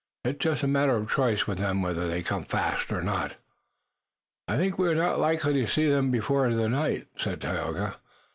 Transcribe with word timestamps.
It's 0.25 0.39
just 0.39 0.63
a 0.63 0.67
matter 0.67 0.95
of 0.95 1.11
choice 1.11 1.45
with 1.45 1.59
them 1.59 1.83
whether 1.83 2.07
they 2.07 2.23
come 2.23 2.41
fast 2.41 2.91
or 2.91 3.03
not." 3.03 3.35
"I 4.47 4.57
think 4.57 4.79
we 4.79 4.89
are 4.89 4.95
not 4.95 5.19
likely 5.19 5.53
to 5.53 5.67
see 5.67 5.87
them 5.87 6.09
before 6.09 6.51
the 6.51 6.67
night," 6.69 7.05
said 7.17 7.39
Tayoga. 7.39 7.97